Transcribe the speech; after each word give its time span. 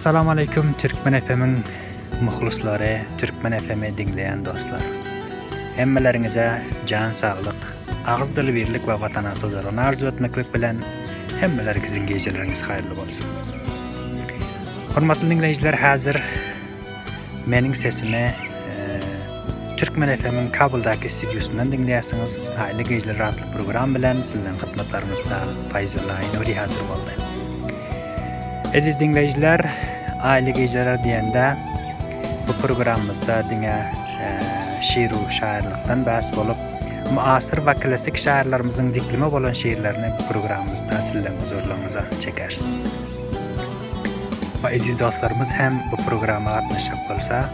As-salamu 0.00 0.30
alaykum 0.32 0.68
Türkmen 0.80 1.14
FM-in 1.20 1.50
muhlislari, 2.24 3.02
Türkmen 3.18 3.58
FM-i 3.58 3.96
dinleyen 3.96 4.44
dostlar. 4.44 4.80
Hemmelerinize 5.76 6.62
jan 6.86 7.12
sağlık, 7.12 7.60
ağız 8.06 8.36
dili 8.36 8.54
birlik 8.54 8.88
ve 8.88 9.00
vatana 9.00 9.34
sözlerini 9.34 9.80
arzu 9.80 10.06
etmeklik 10.06 10.54
bilen 10.54 10.76
hemmelerinizin 11.40 12.06
geceleriniz 12.06 12.62
hayırlı 12.62 12.92
olsun. 13.02 13.26
Hormatlı 14.94 15.30
dinleyiciler, 15.30 15.74
hazır 15.74 16.22
menin 17.46 17.72
sesimi 17.72 18.16
e, 18.16 19.00
Türkmen 19.76 20.16
FM-in 20.16 20.48
Kabul'daki 20.48 21.08
stüdyosundan 21.08 21.72
dinleyersiniz. 21.72 22.40
Hayli 22.58 22.84
geceleri 22.84 23.18
rahatlı 23.18 23.42
program 23.56 23.94
bilen 23.94 24.22
sizden 24.22 24.54
hıtmatlarımızda 24.60 25.38
Faizullah 25.72 26.34
Inuri 26.34 26.54
hazır 26.54 26.80
olduyuz. 26.80 27.29
Aziz 28.78 28.98
dinleyiciler, 29.00 29.66
aile 30.22 30.50
geceler 30.54 31.04
diyende 31.04 31.54
bu 32.48 32.52
programımızda 32.66 33.42
dine 33.50 33.92
e, 34.22 34.26
şiir 34.82 35.10
ruh 35.10 35.30
şairlikten 35.30 36.06
bahs 36.06 36.36
bolup 36.36 36.56
muasir 37.14 37.58
va 37.58 37.74
klassik 37.74 38.16
şairlarımızın 38.16 38.94
diklimi 38.94 39.24
bolan 39.32 39.52
şiirlerini 39.52 40.10
bu 40.20 40.32
programımızda 40.32 41.00
sizlerin 41.00 41.36
huzurlarınıza 41.38 42.04
çekersin. 42.20 42.66
Ve 44.64 44.68
aziz 44.68 45.00
dostlarımız 45.00 45.48
hem 45.50 45.82
bu 45.92 45.96
programa 45.96 46.50
atmışak 46.50 46.96
bolsa, 47.10 47.50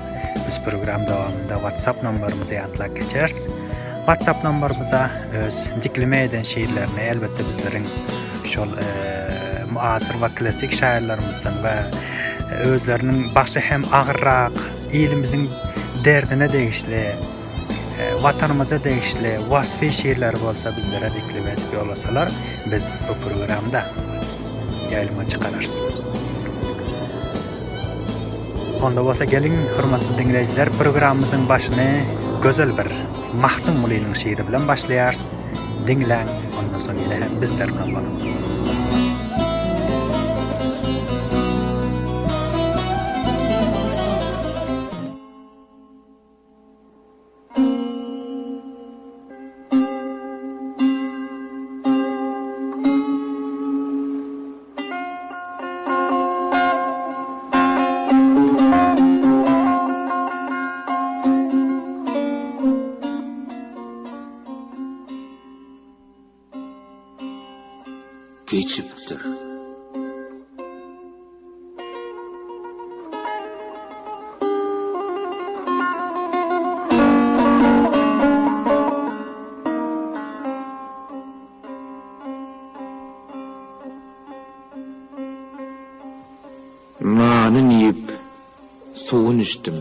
biz 0.46 0.60
program 0.64 1.02
devamında 1.06 1.54
WhatsApp 1.54 2.02
numarımızı 2.02 2.54
yatla 2.54 2.86
geçeriz. 2.86 3.46
WhatsApp 3.96 4.44
numarımıza 4.44 5.10
öz 5.46 5.68
diklimi 5.82 6.16
eden 6.16 6.42
şiirlerini 6.42 7.00
elbette 7.00 7.42
bizlerin 7.50 7.86
Şol, 8.54 8.66
e, 8.68 9.05
asır 9.78 10.14
va 10.20 10.28
klasik 10.28 10.72
şairlerimizden 10.76 11.54
ve 11.64 11.74
özlerinin 12.56 13.34
başı 13.34 13.60
hem 13.60 13.82
ağırrak, 13.92 14.52
ilimizin 14.92 15.50
derdine 16.04 16.52
değişli, 16.52 17.04
vatanımıza 18.22 18.76
e, 18.76 18.84
değişli, 18.84 19.38
vasfi 19.48 19.90
şiirler 19.90 20.32
olsa 20.32 20.72
bizlere 20.76 21.10
diklim 21.10 21.46
etki 21.46 22.06
biz 22.72 22.82
bu 23.08 23.28
programda 23.28 23.86
yayılma 24.92 25.28
çıkarırız. 25.28 25.78
Onda 28.82 29.02
olsa 29.02 29.24
gelin, 29.24 29.58
hürmatlı 29.78 30.18
dinleyiciler, 30.18 30.68
programımızın 30.68 31.48
başını 31.48 31.86
gözöl 32.42 32.68
bir 32.78 32.86
Mahtun 33.40 33.76
Muli'nin 33.76 34.14
şiiri 34.14 34.48
bilen 34.48 34.68
başlayarız. 34.68 35.28
Dinlen, 35.86 36.26
ondan 36.60 36.80
sonra 36.86 36.98
yine 36.98 37.40
bizler 37.42 37.68
kalmalıyız. 37.68 38.45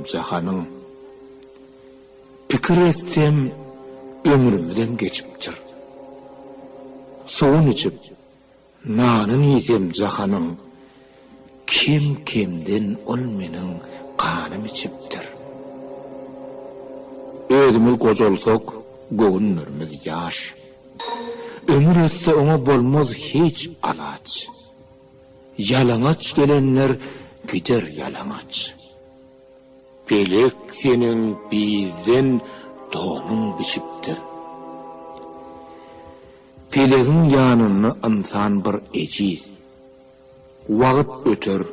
cahanın 0.08 0.66
Pikir 2.50 2.78
etsem 2.82 3.52
ömrümden 4.26 4.98
geçipçir 4.98 5.54
Soğun 7.26 7.68
içip 7.72 7.94
Nanın 8.86 9.44
yitem 9.44 9.92
cahanın 9.92 10.58
Kim 11.68 12.26
kimden 12.26 12.98
ol 13.08 13.18
menin 13.18 13.72
kanım 14.18 14.66
içiptir 14.66 15.22
Ödümül 17.50 18.00
koz 18.00 18.22
olsok 18.22 18.84
Gönlümüz 19.12 20.06
yaş 20.06 20.54
Ömür 21.68 22.04
etse 22.06 22.36
ona 22.36 22.66
bolmaz 22.66 23.14
hiç 23.14 23.70
alaç 23.84 24.48
Yalanaç 25.58 26.36
gelenler 26.36 26.92
gider 27.54 27.84
yalanaç. 27.88 28.76
Pelek 30.06 30.56
senin 30.72 31.36
bizden 31.52 32.42
donun 32.94 33.60
biçiptir. 33.60 34.18
Pelegin 36.72 37.24
yanini 37.38 37.90
insan 38.08 38.54
bir 38.66 38.76
eciz. 39.04 39.44
Vagit 40.70 41.12
ötür, 41.26 41.66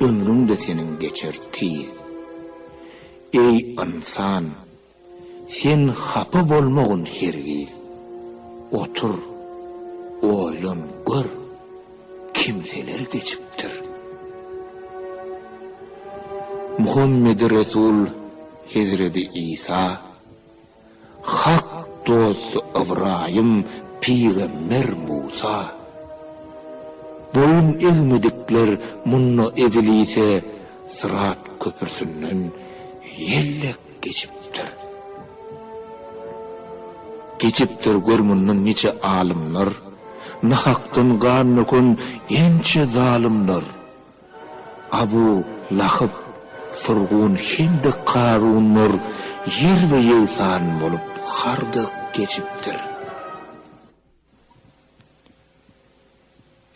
Ömrün 0.00 0.48
de 0.48 0.56
senin 0.56 0.98
geçirtiz. 1.00 1.86
Ey 3.32 3.56
insan, 3.84 4.44
Sen 5.58 5.82
xapi 6.08 6.42
bolmogun 6.50 7.04
herviz. 7.04 7.68
Otur, 8.72 9.16
Oylun 10.22 10.82
qır, 11.06 11.26
Kimseler 12.34 13.02
gecib. 13.12 13.45
Muhammed 16.76 17.40
Resul 17.40 18.04
Hazreti 18.74 19.20
İsa 19.32 19.96
Hak 21.24 21.88
dost 22.06 22.52
Ibrahim 22.82 23.64
Peygamber 24.00 24.84
Musa 25.08 25.64
Boyun 27.34 27.78
ezmedikler 27.80 28.78
Munna 29.04 29.48
Evliyse 29.56 30.44
Sırat 30.88 31.38
köpürsünün 31.60 32.50
Yellek 33.18 33.78
geçiptir 34.02 34.66
Geçiptir 37.38 37.94
görmünün 37.94 38.64
Nice 38.64 39.00
alimler 39.02 39.68
Nahaktın 40.42 41.18
gannukun 41.20 41.98
Enche 42.30 42.84
zalimler 42.86 43.62
Abu 44.92 45.42
Lahab 45.72 46.25
Fırgun 46.82 47.34
hindi 47.52 47.90
karunur 48.12 48.92
Yer 49.60 49.80
ve 49.92 49.98
yıldan 50.10 50.80
bolup 50.80 51.06
Hardık 51.26 51.90
geçiptir 52.12 52.76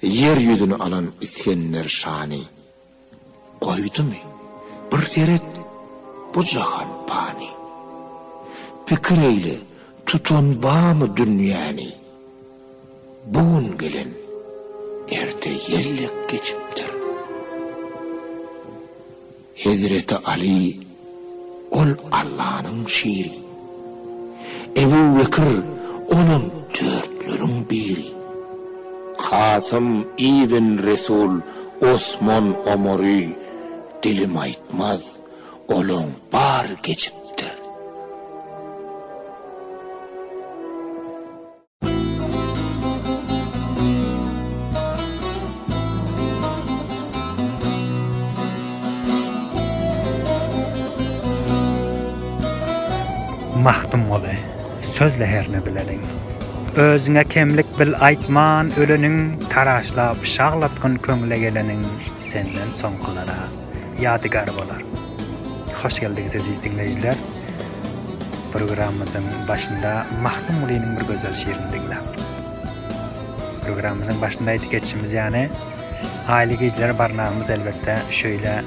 Yer 0.03 0.37
yüzünü 0.37 0.75
alan 0.75 1.07
İskender 1.21 1.85
Şani 1.85 2.43
Koydu 3.61 4.03
mi? 4.03 4.19
Bir 4.93 5.03
teret 5.05 5.43
Bu 6.35 6.45
cahan 6.45 6.89
pani 7.09 7.49
Tutun 10.07 10.63
ba 10.63 10.95
mı 10.95 11.17
dünyani 11.17 11.89
Bugün 13.27 13.79
gelen 13.79 14.09
Erte 15.13 15.51
yellik 15.51 16.29
geçiptir 16.29 16.91
Hedreti 19.65 20.15
Ali 20.25 20.77
ol 21.71 21.93
Allah'ın 22.21 22.87
şiiri. 22.87 23.33
Ebu 24.77 25.19
Bekir 25.19 25.57
onun 26.15 26.45
dörtlürün 26.77 27.71
biri. 27.71 28.05
Kasım 29.29 30.03
İbn 30.19 30.83
Resul 30.87 31.33
Osman 31.95 32.69
Omori 32.69 33.29
dilim 34.03 34.39
aytmaz 34.39 35.03
olun 35.69 36.11
bar 36.33 36.67
geçit 36.83 37.15
mahtum 53.63 54.11
olay, 54.11 54.39
sözle 54.95 55.27
herini 55.27 55.67
bilerin. 55.67 56.01
Özüne 56.77 57.25
kemlik 57.25 57.81
bil 57.81 57.93
aytman 58.01 58.73
ölünün, 58.79 59.45
taraşlap 59.51 60.25
şağlatkın 60.27 60.97
köngle 60.97 61.39
gelenin, 61.39 61.87
senden 62.21 62.71
son 62.81 62.93
kılara 63.07 63.39
yadigar 64.01 64.47
bolar. 64.55 64.83
Hoş 65.83 66.01
geldik 66.01 66.25
siz 66.33 66.63
dinleyiciler. 66.63 67.15
Programımızın 68.53 69.25
başında 69.49 70.07
mahtum 70.23 70.65
olayının 70.65 70.97
bir 71.01 71.05
gözel 71.07 71.35
şiirini 71.35 71.73
dinle. 71.73 71.99
Programımızın 73.67 74.23
başında 74.23 74.53
etiketçimiz 74.53 75.13
yani, 75.13 75.49
Aile 76.29 76.55
gejler 76.55 76.99
barnağımız 76.99 77.51
elbette 77.51 77.99
şöyle 78.11 78.63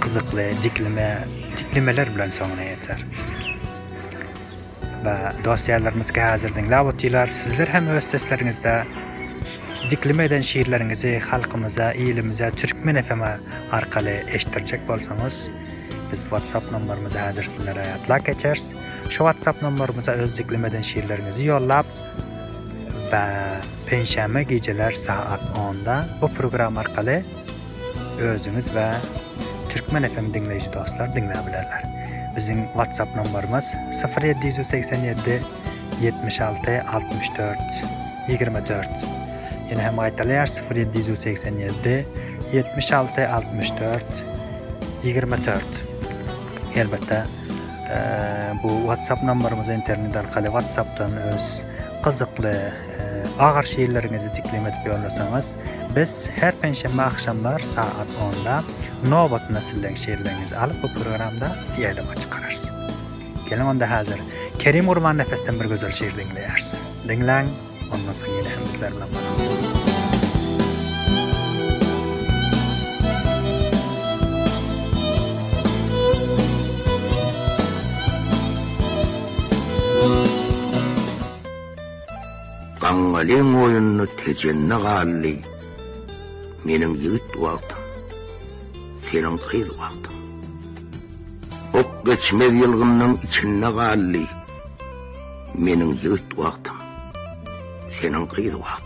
kızıklı, 0.00 0.44
diklime, 0.62 1.18
diklimeler 1.58 2.14
bilen 2.14 2.30
sonuna 2.30 2.62
yeter. 2.62 3.04
ve 5.04 5.18
dosyalarımız 5.44 6.12
gazirdin 6.12 6.70
lavotiler 6.70 7.26
sizler 7.26 7.66
hem 7.66 7.86
öz 7.88 8.04
seslerinizde 8.04 8.84
diklimeden 9.90 10.34
eden 10.36 10.42
şiirlerinizi 10.42 11.18
halkımıza, 11.18 11.92
iyilimize, 11.92 12.50
Türkmen 12.50 12.94
efeme 12.94 13.36
arkali 13.72 14.24
eştirecek 14.32 14.88
bolsanız 14.88 15.50
biz 16.12 16.20
WhatsApp 16.20 16.72
numarımıza 16.72 17.22
hazırsınlar 17.26 17.76
hayatla 17.78 18.18
geçeriz. 18.18 18.66
Şu 19.10 19.16
WhatsApp 19.18 19.62
numarımıza 19.62 20.12
öz 20.12 20.38
diklimeden 20.38 20.70
eden 20.74 20.82
şiirlerinizi 20.82 21.44
yollab 21.44 21.84
ve 23.12 23.20
penşeme 23.86 24.42
geceler 24.42 24.90
saat 24.92 25.40
10-da, 25.84 26.04
bu 26.20 26.32
program 26.34 26.78
arkali 26.78 27.24
özünüz 28.20 28.74
ve 28.74 28.90
Türkmen 29.68 30.02
efemi 30.02 30.34
dinleyici 30.34 30.66
dostlar 30.72 31.14
dinleyebilirler. 31.14 31.91
bizim 32.36 32.66
WhatsApp 32.74 33.16
nomborumuz 33.16 33.72
0787 33.92 35.42
76 36.00 36.82
64 36.92 37.56
24. 38.28 38.88
Yine 39.70 39.82
hem 39.82 39.98
aytalayar 39.98 40.46
0787 40.48 42.06
76 42.52 43.32
64 43.32 44.04
24. 45.04 45.62
Elbette 46.76 47.22
bu 48.62 48.68
WhatsApp 48.86 49.22
nomborumuz 49.22 49.68
internet 49.68 50.30
kale 50.34 50.46
WhatsApp'tan 50.48 51.12
öz 51.28 51.62
kızıklı 52.02 52.48
e, 52.50 52.72
ağır 53.42 53.62
şiirlerimizi 53.64 54.26
diklim 54.36 54.66
edip 54.66 54.86
yollasanız 54.86 55.50
biz 55.96 56.28
her 56.40 56.54
penşembe 56.56 57.02
akşamlar 57.02 57.58
saat 57.58 58.08
10'da 58.44 58.62
Novot 59.08 59.50
nesilden 59.50 59.94
şiirlerinizi 59.94 60.56
alıp 60.56 60.82
bu 60.82 60.88
programda 60.88 61.56
diyelim 61.76 62.04
açık 62.16 62.30
kararız. 62.30 62.64
Gelin 63.50 63.62
onda 63.64 63.90
hazır. 63.90 64.20
Kerim 64.58 64.88
Urman 64.88 65.18
nefesten 65.18 65.60
bir 65.60 65.64
güzel 65.64 65.90
şiir 65.90 66.12
dinleyersin. 66.16 66.78
Dinlen 67.08 67.46
ondan 67.86 68.12
sonra 68.20 68.36
yine 68.36 68.48
hem 68.48 68.64
bizlerle 68.74 69.04
Мален 83.22 83.48
ойынну 83.64 84.04
теченна 84.22 84.76
га 84.84 84.94
алли, 85.02 85.34
Менен 86.66 86.92
гигит 87.02 87.28
уа 87.36 87.48
агтам, 87.54 87.78
Сенен 89.06 89.36
гигит 89.42 89.68
уа 89.78 89.86
агтам. 89.92 90.16
Ук 91.80 91.90
гачмэд 92.06 92.52
елгыннэм 92.66 93.12
Иченна 93.26 93.70
га 93.76 93.86
агтам, 93.94 94.28
Менен 95.54 95.90
гигит 96.02 96.28
уа 96.36 96.46
агтам, 96.48 96.78
Сенен 97.96 98.24
гигит 98.32 98.56
уа 98.56 98.76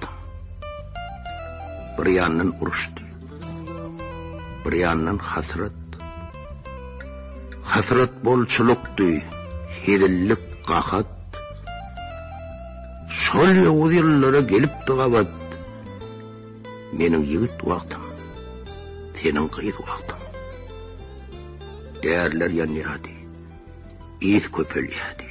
бол 8.23 8.41
чылогды, 8.53 9.11
Хедэллик 9.81 10.43
Gellyň 13.37 13.67
gyzylara 13.91 14.41
gelip 14.53 14.75
dogat. 14.88 15.31
Menim 16.99 17.23
ýigit 17.29 17.55
dogatym. 17.61 18.05
Seniň 19.19 19.49
gyz 19.56 19.73
dogatym. 19.81 20.21
Gärler 22.05 22.50
ýany 22.56 22.79
ýady. 22.83 23.12
Ýyz 24.31 24.47
köpeli 24.56 24.88
ýady. 24.97 25.29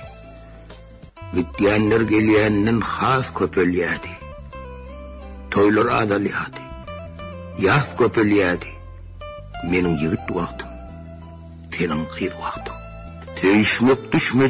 Bitýänler 1.34 2.04
gelýär, 2.12 2.52
nän 2.66 2.80
khas 2.90 3.32
köpeli 3.40 3.80
ýady. 3.82 4.14
Toýlary 5.52 5.94
adaly 6.04 6.30
ýady. 6.36 6.64
Ýaz 7.64 7.88
köpeli 8.00 8.38
ýady. 8.44 8.70
Menim 9.72 9.96
ýigit 9.98 10.22
dogatym. 10.30 10.70
Seniň 11.74 12.06
gyz 12.20 12.38
dogatym. 12.38 12.78
Täýşme 13.40 13.94
düşme 14.12 14.48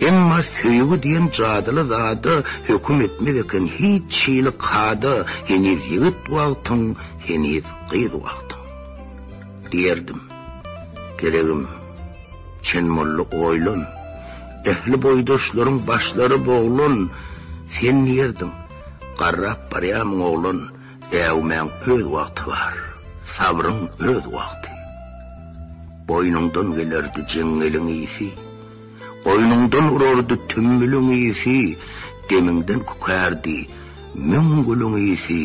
Emma 0.00 0.42
şüyu 0.42 1.02
di 1.02 1.14
en 1.14 1.30
cadalı 1.30 1.90
da 1.90 2.24
da 2.24 2.42
hükmetme 2.68 3.34
dekin 3.34 3.66
hiç 3.68 4.12
çiyni 4.12 4.50
qadı 4.50 5.26
enevi 5.48 6.12
tutal 6.24 6.54
tun 6.54 6.96
eni 7.28 7.62
qıydu 7.90 8.20
aqta 8.32 8.56
derdim 9.72 10.20
keligim 11.18 11.68
çen 12.62 12.84
mollu 12.86 13.26
oylun 13.32 13.82
ehli 14.64 15.02
boydoshlarym 15.02 15.86
başları 15.86 16.38
boğlun 16.46 17.10
sen 17.78 17.96
yerdim 18.04 18.52
qarrab 19.18 19.60
paryamın 19.70 20.20
oğlun 20.20 20.60
e 21.12 21.18
aw 21.28 21.42
men 21.48 21.68
köi 21.84 22.02
waqt 22.14 22.48
var 22.48 22.74
savrum 23.36 23.80
ürdü 24.04 24.30
waqti 24.38 24.70
boyunundan 26.08 26.66
gelenlerdi 26.72 27.20
çeng 27.28 27.64
elimi 27.64 27.96
Aýnúngdan 29.24 29.86
urarlyk 29.94 30.48
tenlimi 30.48 31.16
ýyşi, 31.28 31.76
demingden 32.30 32.80
kukardy, 32.88 33.68
men 34.16 34.62
gulyň 34.64 34.94
ýyşi, 35.12 35.42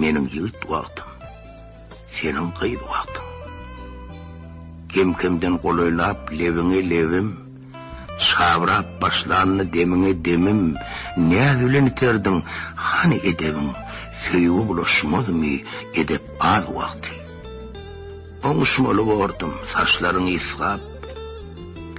menim 0.00 0.26
ýurt 0.34 0.58
duwagym, 0.58 1.06
seniň 2.18 2.48
gyýy 2.58 2.74
duwagym. 2.82 3.24
Kimkimden 4.90 5.54
gollarylap 5.62 6.20
lewingi 6.38 6.82
lewim, 6.90 7.28
çawrap 8.26 8.88
başlandy 9.02 9.64
demingi 9.74 10.12
demim, 10.26 10.60
nähä 11.30 11.52
dilin 11.60 11.88
terding, 11.98 12.42
haň 12.84 13.10
edebim, 13.30 13.70
söýügi 14.24 14.62
bular 14.68 14.88
şemezmi 14.96 15.54
edip 16.00 16.22
ag 16.54 16.64
duwagtym. 16.68 17.18
Aýşyňa 18.48 18.88
alawardym, 18.94 19.52
sarşlarymy 19.72 20.36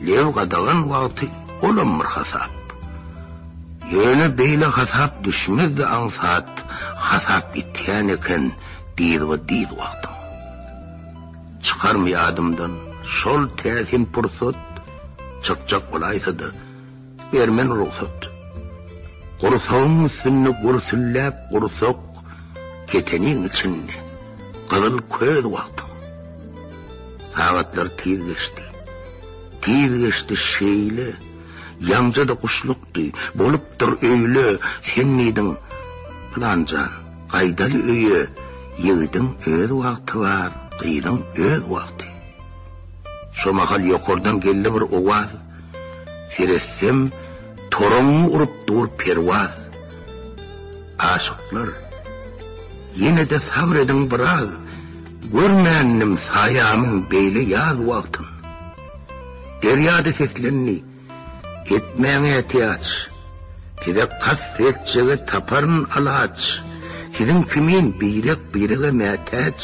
lew 0.08 0.32
gadağın 0.34 0.90
vaqtı 0.90 1.26
olam 1.62 1.88
mır 1.88 2.06
hasap. 2.06 2.50
Yönü 3.92 4.38
beyle 4.38 4.66
hasap 4.66 5.24
düşmez 5.24 5.78
de 5.78 5.86
ansat, 5.88 6.50
hasap 6.96 7.58
itiyan 7.58 8.10
eken 8.10 8.52
deyid 8.98 9.22
ve 9.22 9.50
deyid 9.50 9.72
vaqtı. 9.78 10.10
Çıkar 11.64 11.96
mı 11.96 12.10
yadımdan, 12.10 12.72
sol 13.04 13.48
tesin 13.58 14.06
pursut, 14.06 14.56
çak 15.44 15.70
çak 15.70 15.96
olaysa 15.96 16.40
da, 16.40 16.46
vermen 17.34 17.70
ruhsut. 17.70 18.30
Kursağın 19.42 20.06
üstünü 20.06 20.54
kursullap 20.62 21.36
kursuk, 21.52 22.00
ketenin 22.88 23.48
için 23.50 23.90
kızıl 24.70 25.00
köz 25.20 25.46
Tiv 29.66 29.96
geçti 29.98 30.36
şeyli, 30.38 31.14
yancı 31.82 32.28
da 32.28 32.34
kuşluktu, 32.34 33.02
boluptur 33.36 33.98
öylü, 34.02 34.60
sen 34.84 35.08
miydin? 35.08 35.56
Planca, 36.36 36.90
kaydalı 37.32 37.90
öyü, 37.92 38.28
öz 39.48 39.72
vakti 39.72 40.20
var, 40.20 40.50
kıydın 40.82 41.22
öz 41.38 41.62
vakti. 41.70 42.06
Somakal 43.44 43.86
yokordan 43.86 44.40
geldi 44.40 44.70
bir 44.76 44.82
oğaz, 44.82 45.28
firessem 46.30 47.10
torun 47.72 48.24
urup 48.36 48.68
dur 48.68 48.88
pervaz. 48.98 49.50
Aşıklar, 51.00 51.70
yine 52.96 53.30
de 53.30 53.40
sabredin 53.40 54.12
biraz, 54.12 54.48
beyli 57.12 57.50
yaz 57.50 57.80
vaktim. 57.88 58.26
deryada 59.66 60.14
seslenni, 60.20 60.78
gitmeyen 61.70 62.24
eti 62.40 62.60
aç, 62.74 62.88
qaf 63.82 64.12
kas 64.24 64.42
sesçeli 64.58 65.16
taparın 65.30 65.80
ala 65.98 66.14
aç, 66.26 66.40
sizin 67.18 67.42
kimin 67.52 67.86
birek 68.02 68.42
birege 68.56 68.92
meteç, 69.02 69.64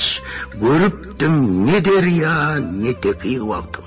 görüptüm 0.64 1.36
ne 1.68 1.78
derya, 1.86 2.36
ne 2.84 2.94
teki 3.02 3.48
vaktım. 3.50 3.84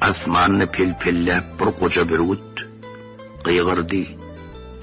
Asmanını 0.00 0.66
pelpelle 0.66 1.36
bir 1.60 1.70
koca 1.80 2.08
bir 2.08 2.18
ut, 2.18 2.50
kıyırdı, 3.44 4.02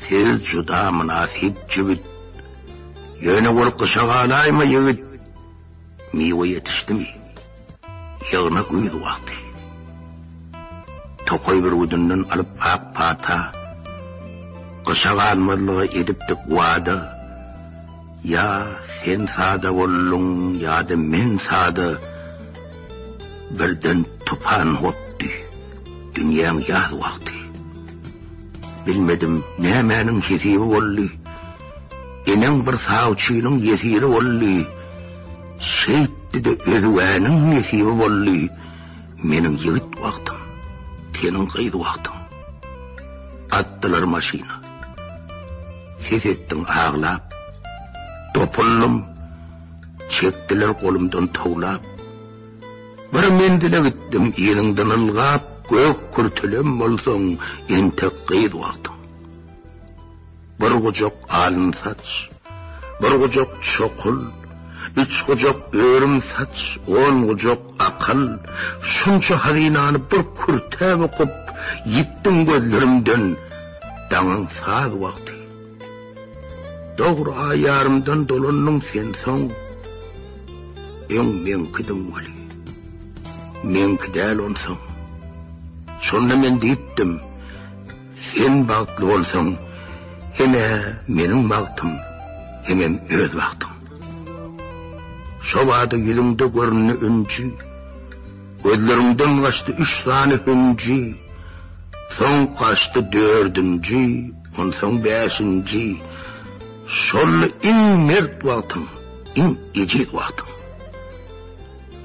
siz 0.08 0.44
cuda 0.44 0.92
münasip 0.92 1.56
cübüt, 1.70 2.04
yöne 3.22 3.52
kırkışa 3.62 4.04
kalay 4.12 4.52
mı 4.52 4.66
yığıt, 4.66 5.00
miyo 6.14 6.46
yetişti 6.46 6.94
yığına 8.34 8.62
güydü 8.72 8.96
vaqti. 9.02 9.38
Tokoy 11.26 11.58
bir 11.64 11.72
udundan 11.84 12.22
alıp 12.34 12.52
ap 12.74 12.84
pata, 12.96 13.40
qışaq 14.86 15.20
almadlığı 15.32 15.86
edip 15.86 16.20
dük 16.30 16.42
vada, 16.50 16.98
ya 18.24 18.50
sen 18.98 19.22
sada 19.36 19.70
vallun, 19.80 20.54
ya 20.66 20.78
da 20.90 20.96
men 20.98 21.38
sada, 21.50 21.90
birden 23.58 24.06
tupan 24.26 24.68
hopdi, 24.82 25.30
dünyan 26.16 26.58
yad 26.70 26.92
vaqti. 27.02 27.36
Bilmedim, 28.88 29.36
ne 29.60 29.76
mənim 29.90 30.18
kesibi 30.28 30.62
vallu, 30.74 31.08
enen 32.34 32.56
bir 32.68 32.78
sağ 32.88 33.10
uçuyunun 33.10 33.56
yesiri 33.58 34.08
vallu, 34.14 34.56
şeyt 35.60 36.12
de 36.44 36.54
güwänim 36.80 37.38
hiç 37.52 37.82
o 37.90 37.92
bolly 38.00 38.42
menim 39.30 39.56
ýet 39.68 39.90
wagtym 40.04 40.40
seniň 41.20 41.46
gaýdýyň 41.54 41.82
wagtym 41.86 42.16
atdylar 43.60 44.04
maşyna 44.16 44.56
senet 46.06 46.40
tög 46.50 46.62
ağlap 46.84 47.24
topullum 48.36 48.96
çetdiler 50.16 50.72
golymdan 50.84 51.26
tawlap 51.38 51.84
bür 53.14 53.26
meni 53.40 53.58
dileg 53.64 53.86
etdim 53.92 54.26
ýelinden 54.44 54.90
algap 54.98 55.44
gök 55.74 56.00
kürtelim 56.16 56.70
bolsam 56.82 57.24
endi 57.78 57.92
täk 58.00 58.16
ýet 58.40 58.54
wagtym 58.64 58.96
burgujok 60.62 61.16
almsat 61.44 62.02
burgujok 63.02 63.50
çoqul 63.74 64.18
üç 64.98 65.22
gucak 65.28 65.56
örüm 65.74 66.22
saç, 66.22 66.78
on 66.88 67.28
gucak 67.28 67.58
akal, 67.80 68.30
şunça 68.82 69.46
hazinanı 69.46 69.98
bir 70.12 70.22
kurta 70.38 71.00
bakıp, 71.00 71.30
yittim 71.86 72.46
gözlerimden, 72.46 73.36
dağın 74.12 74.48
saz 74.62 75.02
vakti. 75.02 75.32
Doğru 76.98 77.36
ayarımdan 77.36 78.30
dolunun 78.30 78.84
sen 78.94 79.14
son, 79.26 79.52
en 81.10 81.26
menkidim 81.26 82.12
vali, 82.14 82.30
menkidel 83.64 84.40
onsun. 84.40 84.78
Şunda 86.02 86.36
men 86.36 86.62
deyittim, 86.62 87.20
sen 88.34 88.68
bağıtlı 88.70 89.14
olsun, 89.14 89.58
hemen 90.34 90.82
menin 91.08 91.50
bağıtım, 91.50 91.92
hemen 92.64 93.12
öz 93.12 93.32
bağıtım. 93.38 93.75
şovada 95.50 95.96
yılımda 96.10 96.46
görünü 96.58 96.94
öncü, 97.08 97.46
gözlerimden 98.64 99.34
kaçtı 99.44 99.72
üç 99.84 99.92
tane 100.04 100.34
öncü, 100.54 101.16
son 102.18 102.42
kaçtı 102.60 103.00
dördüncü, 103.16 104.04
on 104.60 104.70
son 104.80 104.96
beşinci, 105.06 105.86
şollu 107.06 107.46
in 107.70 107.78
mert 108.10 108.38
vaktım, 108.50 108.86
in 109.36 109.60
gece 109.74 110.06
vaktım. 110.14 110.48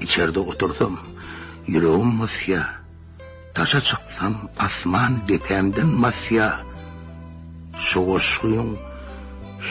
İçeride 0.01 0.39
otursam, 0.39 0.99
yüreğim 1.67 2.05
mısya, 2.21 2.63
taşa 3.53 3.79
asman 4.59 5.13
depemden 5.27 5.87
masya, 5.87 6.59
şu 7.79 8.05
koşuyum, 8.05 8.71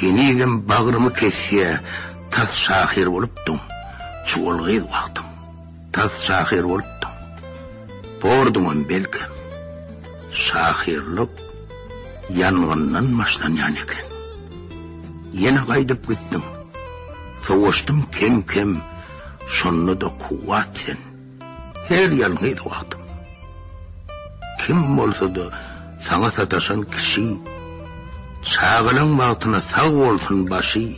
Hinizim 0.03 0.69
bağrımı 0.69 1.13
kesiye, 1.15 1.81
Taz 2.35 2.53
şahir 2.65 3.07
bolupdum. 3.15 3.61
Çuwulgy 4.27 4.79
wagtym. 4.93 5.25
Taz 5.95 6.11
şahir 6.27 6.65
bolupdum. 6.71 7.13
Bordum 8.23 8.65
on 8.67 8.89
belki. 8.93 9.19
Şahirlik 10.45 11.31
yanwandan 12.41 13.05
maşlan 13.19 13.53
ýan 13.61 13.75
eken. 13.83 14.05
Ýene 15.41 15.63
gaýdyp 15.71 16.03
gitdim. 16.11 16.45
kim 18.19 18.39
kim. 18.53 18.71
Şonny 19.57 20.01
da 20.01 20.09
kuwatyn. 20.29 20.99
Her 21.89 22.11
Kim 24.67 24.97
bolsa 24.97 25.35
da 25.35 25.43
sana 26.09 26.31
sataşan 26.31 26.83
kişi 26.83 27.37
Çağılın 28.45 29.19
vaktına 29.19 29.61
sağ 29.73 29.87
olsun 29.87 30.51
başı. 30.51 30.97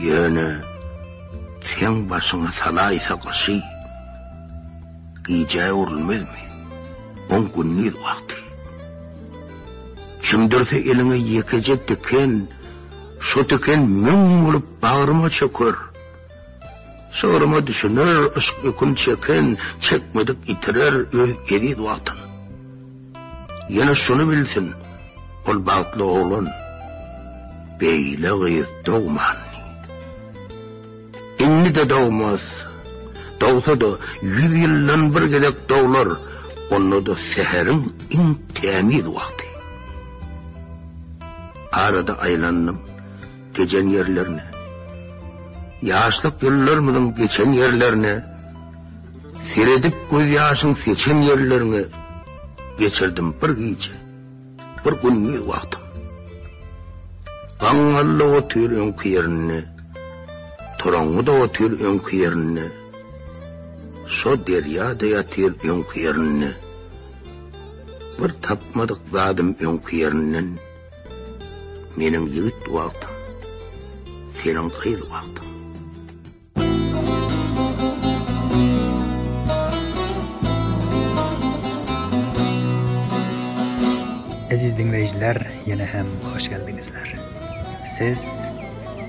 yönü 0.00 0.56
sen 1.60 2.10
başına 2.10 2.50
sana 2.64 2.92
ise 2.92 3.14
kaşı 3.24 3.62
giyeceğe 5.26 5.72
uğrulmaz 5.72 6.16
mı? 6.20 6.26
On 7.30 7.52
günlüğü 7.52 7.94
vakti. 7.94 8.34
Kimdirse 10.22 10.76
elini 10.76 11.16
yıkıcı 11.18 11.86
tüken 11.86 12.48
şu 13.20 13.46
tüken 13.46 13.82
min 13.88 14.44
olup 14.44 14.82
bağırma 14.82 15.30
çökür. 15.30 15.76
düşünür, 17.66 18.36
ışk 18.36 18.54
yukun 18.64 18.94
çekmedik 19.80 20.36
itirer, 20.48 20.94
öz 21.22 21.30
edid 21.50 21.78
vaktin. 21.78 22.16
şunu 23.94 24.30
bilsin, 24.32 24.72
ol 25.48 25.66
bağıtlı 25.66 26.04
oğlun, 26.04 26.48
beyle 27.80 28.28
gıyız 28.28 28.66
indi 31.64 31.72
de 31.78 31.90
doğmaz. 31.90 32.40
Doğsa 33.40 33.80
da 33.80 33.86
yüz 34.22 34.52
yıldan 34.62 35.02
bir 35.14 35.24
gedek 35.34 35.56
doğlar, 35.68 36.08
onu 36.74 37.06
da 37.06 37.14
seherin 37.34 37.82
in 38.10 38.38
temiz 38.54 39.06
vakti. 39.06 39.44
Arada 41.72 42.18
aylandım 42.18 42.78
gecen 43.56 43.88
yerlerine. 43.88 44.44
Yaşlık 45.82 46.42
yıllar 46.42 46.78
mıdın 46.78 47.14
geçen 47.14 47.52
yerlerine? 47.52 48.24
Seredip 49.54 49.94
göz 50.10 50.28
yaşın 50.28 50.74
seçen 50.74 51.16
yerlerine 51.18 51.84
geçirdim 52.78 53.34
bir 53.42 53.48
gece. 53.50 53.90
Bir 54.86 54.92
gün 55.02 55.18
mi 55.18 55.48
vaktim? 55.48 55.80
Bangallı 57.62 58.24
o 58.24 58.48
tüyürün 58.48 58.92
kıyırını 58.92 59.73
Turanmı 60.84 61.22
da 61.26 61.32
otil 61.32 61.72
öňkü 61.80 62.12
ýerini. 62.20 62.66
So 64.20 64.32
derýa 64.48 64.88
da 65.00 65.06
öňkü 65.16 65.72
ýerini. 66.00 66.52
Bir 68.20 68.30
tapmadyk 68.44 69.00
zadym 69.16 69.50
öňkü 69.66 69.92
ýerinden. 70.00 70.48
Meniň 71.96 72.24
ýigit 72.36 72.60
wagtym. 72.76 73.12
Senin 74.42 74.68
kıyıl 74.68 75.02
vaktim. 75.14 75.48
hem 85.94 86.06
hoş 86.32 86.44
Siz 87.98 88.20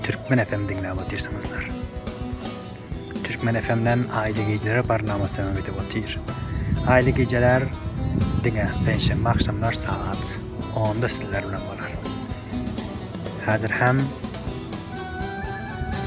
Türkmen 0.06 0.44
FM 0.46 0.68
dinlemi 0.68 1.00
dersinizler. 1.10 1.68
Türkmen 3.24 3.60
FM'den 3.60 3.98
Aile 4.14 4.42
Geceleri 4.44 4.82
programına 4.82 5.24
ve 5.56 5.66
devotir. 5.66 6.18
Aile 6.88 7.10
Geceler 7.10 7.62
dinle 8.44 8.68
pensem 8.86 9.20
maksimumlar 9.20 9.72
saat 9.72 10.38
10'da 10.74 11.08
sizler 11.08 11.48
bilen 11.48 11.60
bolar. 11.66 11.92
Hazır 13.46 13.70
hem 13.70 13.96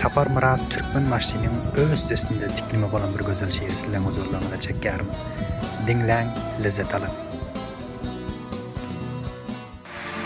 Safar 0.01 0.27
Murat 0.27 0.61
Türkmen 0.71 1.03
maşinining 1.07 1.51
öz 1.75 2.11
üstünde 2.11 2.47
tiklimi 2.47 2.91
bolan 2.91 3.13
bir 3.13 3.25
gözel 3.25 3.49
şeýer 3.51 3.71
sizler 3.71 3.97
huzurlaryna 3.99 4.55
çekýärim. 4.61 5.09
Dinlen, 5.87 6.27
lezzet 6.63 6.95
alın. 6.95 7.09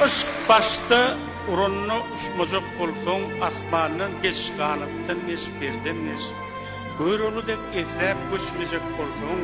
Aşk 0.03 0.27
başta 0.49 1.15
urunnu 1.51 1.93
uçmuzuk 2.15 2.63
bulkun 2.79 3.21
asmanın 3.47 4.12
geç 4.23 4.51
kanıptın 4.57 5.19
nes 5.27 5.50
birdin 5.62 6.00
nes 6.07 6.25
Buyrunu 7.00 7.47
dek 7.47 7.59
etrep 7.73 8.17
uçmuzuk 8.33 8.85
bulkun 8.97 9.39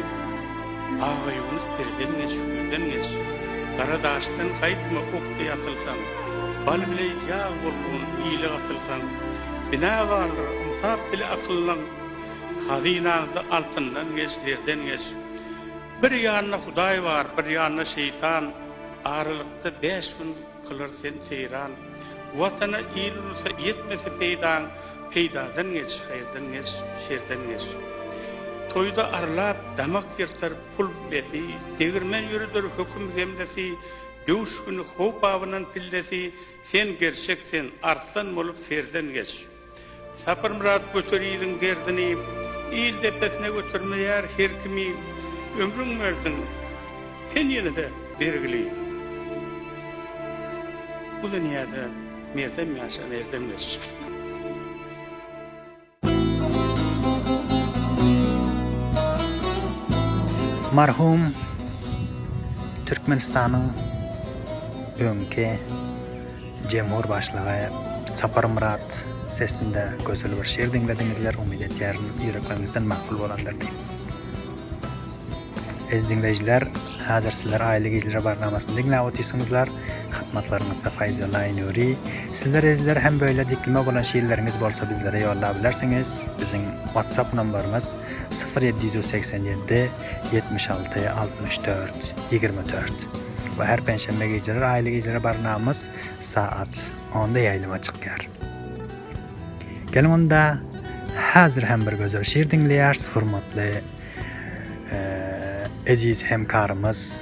Ağayunuz 1.10 1.66
birdin 1.78 2.14
nes 2.20 2.36
birdin 2.50 2.84
nes 2.90 3.10
Karadaştın 3.78 4.50
kayıt 4.62 4.92
mı 4.92 5.00
uktu 5.00 5.44
yatılsan 5.48 6.00
Balvile 6.68 7.08
yağ 7.30 7.50
vurgun 7.64 8.04
iyili 8.26 8.48
atılsan 8.48 9.02
Bina 9.72 10.10
varlı 10.10 10.44
umfab 10.64 11.14
bile 11.14 11.26
akıllan 11.26 11.78
Kadinağda 12.70 13.44
altından 13.52 14.16
nes 14.16 14.38
birdin 14.46 14.80
Bir 16.04 16.12
yanına 16.12 16.58
huday 16.58 17.04
var 17.04 17.28
bir 17.38 17.46
yanına 17.50 17.86
şeytan 17.86 18.52
Ağrılıkta 19.06 19.72
beş 19.84 20.14
gün 20.18 20.38
kılır 20.70 20.90
sen 21.02 21.14
seyran 21.30 21.72
vatana 22.36 22.80
iyilunsa 22.96 23.50
yetmese 23.66 24.20
peydan 24.20 24.64
peydadan 25.14 25.74
geç 25.74 26.00
hayırdan 26.10 26.54
geç 26.54 26.70
şerden 27.08 27.42
geç 27.50 27.64
toyda 28.74 29.12
arlap 29.14 29.58
damak 29.78 30.04
yırtır 30.18 30.54
pul 30.78 30.90
besi 31.12 31.44
devirmen 31.80 32.22
yürüdür 32.22 32.64
hüküm 32.64 33.12
hemdesi 33.18 33.74
döş 34.28 34.64
günü 34.66 34.82
hop 34.98 35.24
avının 35.24 35.66
pildesi 35.74 36.32
sen 36.66 36.88
gerçek 37.00 37.38
sen 37.52 37.66
arslan 37.84 38.38
olup 38.38 38.58
serden 38.58 39.14
geç 39.14 39.44
sapır 40.16 40.52
mırat 40.52 40.94
götür 40.94 41.22
iyilin 41.22 41.60
gerdini 41.60 42.18
depetine 43.04 43.50
götürmeyer 43.50 44.26
her 44.38 44.64
kimi 44.64 44.94
ömrün 45.62 46.00
verdin 46.00 46.36
Hen 47.34 47.48
yine 47.50 47.76
de 47.76 47.90
bergileyim. 48.20 48.89
bu 51.24 51.28
dünýäde 51.34 51.84
merdem 52.38 52.70
ýaşa 52.80 53.04
merdem 53.12 53.44
ýaş. 53.52 53.68
Marhum 60.78 61.22
Türkmenistan'ın 62.86 63.72
önke 65.00 65.60
Cemur 66.70 67.10
başlığı 67.10 67.70
Sapar 68.20 68.44
Murat 68.44 69.06
sesinde 69.38 69.90
gözül 70.08 70.32
bir 70.42 70.48
şiir 70.48 70.74
dinlediğinizler 70.74 71.34
umid 71.34 71.60
etkilerin 71.62 72.08
yüreklerinizden 72.28 72.84
mahkul 72.84 73.20
olanlar 73.20 73.56
değil. 73.62 73.78
Ez 75.92 76.10
dinleyiciler, 76.10 76.64
hazır 77.08 77.32
sizler 77.32 77.62
aile 77.62 77.90
gizlere 77.90 78.26
barnamasını 78.26 78.78
dinle 78.78 79.00
katmatlarımızda 80.10 80.90
faizi 80.90 81.26
olayın 81.26 81.68
uri. 81.70 81.96
Sizler 82.34 82.64
ezler, 82.64 82.96
hem 82.98 83.20
böyle 83.20 83.50
dikleme 83.50 83.86
bulan 83.86 84.02
şiirleriniz 84.02 84.54
bolsa 84.62 84.90
bizlere 84.90 85.24
yolla 85.24 85.54
bilersiniz. 85.60 86.24
Bizim 86.42 86.62
WhatsApp 86.86 87.34
numbarımız 87.34 87.92
0787-76-64-24. 88.56 89.90
Ve 93.60 93.66
her 93.66 93.82
penşembe 93.82 94.28
geceler 94.28 94.62
aile 94.62 94.92
geceler 94.92 95.24
barınağımız 95.24 95.88
saat 96.22 96.68
10'da 97.14 97.40
yayılıma 97.40 97.82
çıkıyor. 97.82 98.28
Gelin 99.94 100.06
onu 100.10 100.30
da 100.30 100.58
hazır 101.18 101.64
hem 101.64 101.82
bir 101.82 101.92
gözler 101.92 102.24
şiir 102.24 102.52
dinleyers, 102.52 103.06
hurmatlı, 103.14 103.62
e, 104.92 105.02
eziz 105.86 106.24
hemkarımız, 106.24 107.18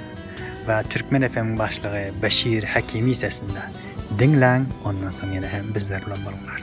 ve 0.68 0.82
Türkmen 0.90 1.28
FM'in 1.28 1.58
başlığı 1.58 2.10
Beşir 2.22 2.64
Hakimi 2.64 3.16
sesinde 3.16 3.58
dinlen 4.18 4.66
ondan 4.84 5.10
sonra 5.10 5.32
yine 5.32 5.48
hem 5.48 5.74
bizler 5.74 6.02
olan 6.06 6.18
bulunlar. 6.24 6.62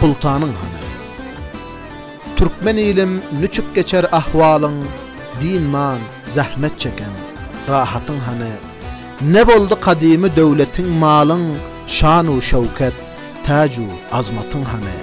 Sultanın 0.00 0.52
Hanı 0.54 0.73
Men 2.64 2.76
ilim 2.76 3.22
nüçük 3.40 3.74
geçer 3.74 4.06
ahwalın 4.12 4.84
dinman 5.40 5.96
zahmet 6.26 6.78
çeken 6.80 7.10
rahatın 7.68 8.18
hane 8.18 8.50
ne 9.32 9.48
boldı 9.48 9.80
kadimi 9.80 10.36
döwletin 10.36 10.86
malın 10.88 11.54
şan 11.86 12.36
u 12.36 12.42
şoukat 12.42 12.92
taç 13.46 13.72
azmatın 14.12 14.62
hane 14.62 14.94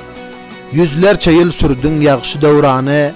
yüzler 0.74 1.20
çeyil 1.20 1.52
sürdün 1.52 2.02
ýagşy 2.02 2.42
döwrany 2.42 3.12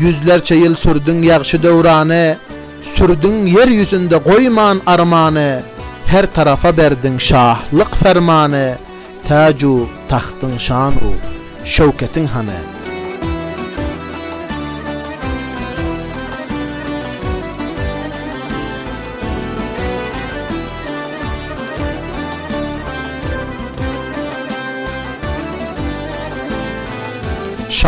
yüzler 0.00 0.44
çeyil 0.44 0.74
sürdün 0.74 1.22
ýagşy 1.22 1.62
döwrany 1.62 2.34
sürdün 2.82 3.46
yeryüzünde 3.46 4.22
koyman 4.22 4.78
goýman 4.86 5.60
her 6.06 6.26
tarafa 6.26 6.76
berdin 6.76 7.18
şahlyk 7.18 7.94
fermanı 8.02 8.74
Tacu 9.28 9.68
u 9.70 9.88
tahtın 10.08 10.58
şan 10.58 10.92
u 10.92 11.10
hane 12.34 12.58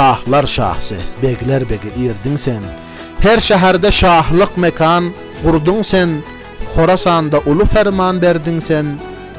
şahlar 0.02 0.46
şahsı, 0.46 0.96
begler 1.22 1.62
begi 1.70 1.88
irdin 2.06 2.36
sen. 2.36 2.62
Her 3.20 3.40
şehirde 3.40 3.90
şahlık 3.92 4.56
mekan 4.56 5.04
kurdun 5.44 5.82
sen, 5.82 6.08
Horasan'da 6.74 7.38
ulu 7.38 7.64
ferman 7.64 8.22
berdin 8.22 8.60
sen, 8.60 8.86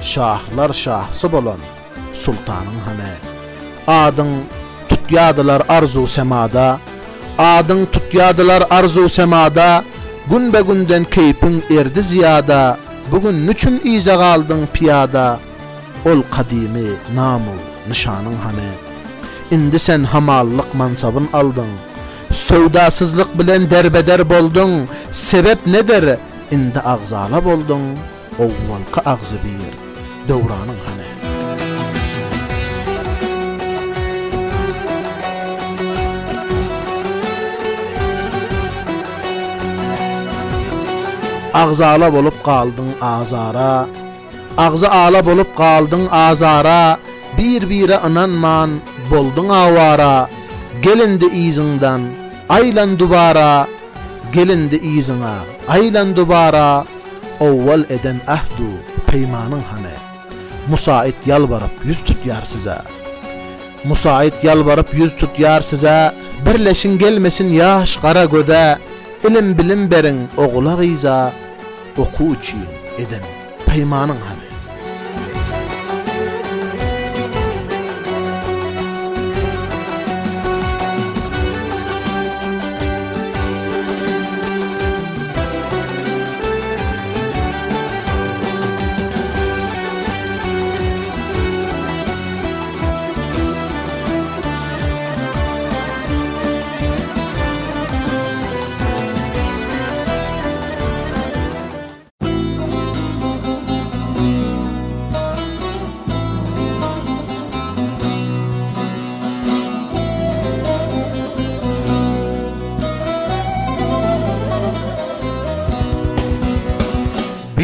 şahlar 0.01 0.73
şahsı 0.73 1.31
bolon, 1.31 1.59
sultanın 2.13 2.75
hame. 2.85 3.11
Adın 3.87 4.27
tutyadılar 4.89 5.63
arzu 5.69 6.07
semada, 6.07 6.77
adın 7.37 7.85
tutyadılar 7.85 8.63
arzu 8.69 9.09
semada, 9.09 9.83
gün 10.29 10.53
be 10.53 10.57
erdi 11.79 12.01
ziyada, 12.01 12.77
bugün 13.11 13.47
nüçün 13.47 13.81
izag 13.83 14.41
piyada, 14.73 15.39
ol 16.05 16.19
kadimi 16.35 16.89
namu 17.15 17.55
nişanın 17.89 18.35
hame. 18.43 18.82
indi 19.53 19.79
sen 19.79 20.03
hamallık 20.03 20.75
mansabın 20.75 21.29
aldın. 21.33 21.67
Sövdasızlık 22.31 23.39
bilen 23.39 23.69
derbeder 23.69 24.29
boldun. 24.29 24.87
Sebep 25.11 25.67
nedir? 25.67 26.17
Indi 26.51 26.79
ağzala 26.79 27.45
boldun. 27.45 27.81
Ovvalka 28.39 29.11
ağzı 29.11 29.35
bir 29.43 29.51
yer. 29.51 29.75
Dövranın 30.27 30.75
hani. 41.53 42.13
bolup 42.15 42.43
kaldın 42.45 42.89
azara. 43.01 43.87
Ağzı 44.57 44.91
ala 44.91 45.25
bolup 45.25 45.57
kaldın 45.57 46.07
azara. 46.11 46.97
Bir 47.37 47.69
bire 47.69 47.99
inanman, 48.09 48.69
boldun 49.11 49.49
avara, 49.51 50.27
gelindi 50.83 51.25
izinden, 51.45 52.01
aylan 52.49 52.95
dubara, 52.99 53.67
gelindi 54.33 54.75
izine, 54.95 55.35
aylan 55.67 56.15
dubara, 56.17 56.85
ovval 57.43 57.83
eden 57.95 58.17
ahdu, 58.35 58.69
peymanın 59.07 59.63
hane, 59.71 59.93
musait 60.69 61.15
yalvarıp 61.25 61.71
yüz 61.85 62.03
tutyar 62.03 62.41
size, 62.43 62.77
musait 63.85 64.43
yalvarıp 64.43 64.93
yüz 64.93 65.15
tutyar 65.17 65.61
size, 65.61 66.11
birleşin 66.45 66.97
gelmesin 66.99 67.47
yaş 67.47 67.97
kara 67.97 68.25
göde, 68.25 68.77
ilim 69.29 69.57
bilin 69.57 69.91
berin 69.91 70.21
oğula 70.37 70.83
giza, 70.83 71.33
oku 71.97 72.25
eden, 72.97 73.25
peymanın 73.67 74.17
hane. 74.27 74.42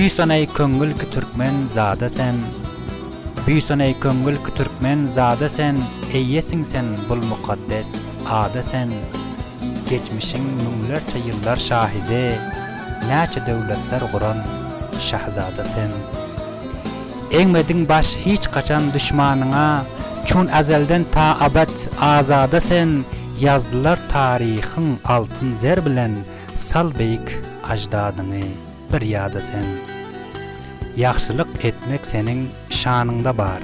Büsanay 0.09 0.47
köngül 0.55 0.97
kütürkmen 0.97 1.53
zada 1.73 2.09
sen. 2.09 2.35
Büsanay 3.47 3.95
köngül 4.01 4.37
kütürkmen 4.43 5.05
zada 5.07 5.49
sen. 5.49 5.75
Eyyesin 6.13 6.63
sen 6.63 6.85
bul 7.09 7.15
mukaddes 7.15 7.87
ada 8.29 8.63
sen. 8.63 8.89
Geçmişin 9.89 10.39
nümlerce 10.43 11.17
yıllar 11.27 11.57
şahidi. 11.57 12.39
Nece 13.09 13.41
devletler 13.45 14.11
kuran 14.11 14.37
şahzada 14.99 15.63
sen. 15.63 15.91
Engmedin 17.39 17.89
baş 17.89 18.15
hiç 18.25 18.51
kaçan 18.51 18.83
düşmanına. 18.93 19.83
Çun 20.25 20.47
azelden 20.47 21.05
ta 21.13 21.37
abad 21.41 22.01
azada 22.01 22.61
sen. 22.61 23.05
Yazdılar 23.41 23.99
tarihin 24.11 24.99
altın 25.05 25.55
zer 25.57 25.85
bilen. 25.85 26.11
Salbeyik 26.55 27.27
ajdadını 27.69 28.43
bir 28.93 29.01
yada 29.01 29.01
ajdadını 29.01 29.01
bir 29.01 29.01
yada 29.01 29.39
sen. 29.39 29.88
Yaxşılıq 30.99 31.47
etmek 31.63 32.07
senin 32.07 32.49
şanında 32.69 33.37
bar. 33.37 33.59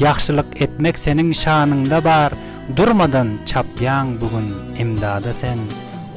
Yaxşılıq 0.00 0.46
etmek 0.62 0.98
senin 0.98 1.32
şanında 1.32 2.04
bar. 2.04 2.32
Durmadan 2.76 3.28
çapyan 3.46 4.20
bugün 4.20 4.54
imdada 4.78 5.32
sen. 5.34 5.58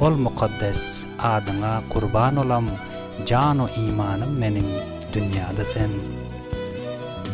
Ol 0.00 0.10
muqaddes 0.10 1.04
adına 1.22 1.80
qurban 1.92 2.36
olam. 2.36 2.64
Can 3.26 3.58
o 3.58 3.68
imanım 3.76 4.38
menin 4.38 4.66
dünyada 5.12 5.64
sen. 5.74 5.90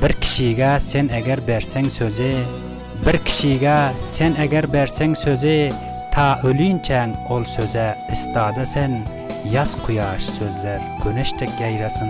Bir 0.05 0.13
kişiga 0.13 0.81
sen 0.81 1.09
eger 1.09 1.49
bersen 1.49 1.89
sözü. 1.89 2.35
Bir 3.07 3.19
kişiga 3.19 3.93
sen 4.01 4.35
eger 4.43 4.73
bersen 4.73 5.15
sözü. 5.15 5.71
Ta 6.15 6.41
ölünçen 6.45 7.17
ol 7.29 7.45
söze 7.45 7.97
istada 8.13 8.67
sen. 8.67 9.07
Yaz 9.53 9.83
kuyaş 9.83 10.23
sözler 10.23 10.81
güneştek 11.05 11.51
yayrasın. 11.61 12.09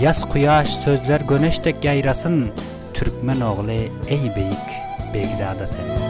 Yas 0.00 0.24
quyaş 0.30 0.76
sözler 0.76 1.20
göneştek 1.20 1.84
yayrasın, 1.84 2.50
Türkmen 2.94 3.40
oğlu 3.40 3.70
ey 3.70 3.90
beyik, 4.08 4.66
Begzada 5.14 5.66
sen. 5.66 6.07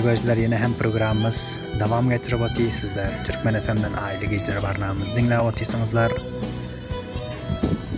Gerdi 0.00 0.08
gözler 0.10 0.36
yine 0.36 0.56
hem 0.56 0.74
programımız 0.74 1.56
devam 1.80 2.10
getir 2.10 2.32
vati 2.32 2.70
sizler. 2.70 3.24
Türkmen 3.26 3.54
Efendim'den 3.54 4.02
aile 4.02 4.26
geceler 4.26 4.62
barnağımız 4.62 5.16
dinle 5.16 5.38
vati 5.38 5.64
sizler. 5.64 6.10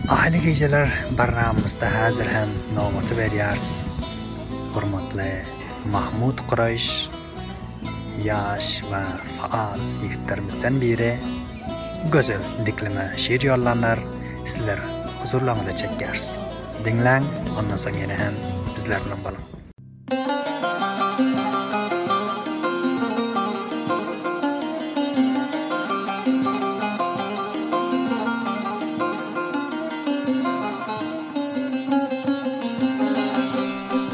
Aile 0.09 0.39
geceler 0.39 0.89
barnağımızda 1.19 1.95
hazır 2.03 2.27
hem 2.27 2.49
nomatı 2.77 3.17
veriyarız. 3.17 3.87
Hormatlı 4.75 5.23
Mahmud 5.93 6.39
Kureyş, 6.49 7.09
yaş 8.25 8.83
ve 8.85 9.05
faal 9.41 9.79
yiğitlerimizden 10.03 10.81
biri 10.81 11.17
gözel 12.13 12.43
dikleme 12.67 13.13
şiir 13.17 13.41
yollanlar 13.41 13.99
sizler 14.47 14.79
huzurlarınıza 15.23 15.77
çekeriz. 15.77 16.33
Dinlen, 16.85 17.23
ondan 17.59 17.77
sonra 17.77 17.99
yine 17.99 18.13
hem 18.19 18.33
bizlerle 18.77 19.25
balım. 19.25 19.62